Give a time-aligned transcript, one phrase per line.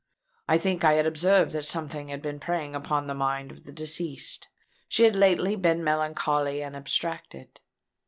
[0.47, 3.71] I think I had observed that something had been preying upon the mind of the
[3.71, 4.47] deceased.
[4.89, 7.59] She had lately been melancholy and abstracted."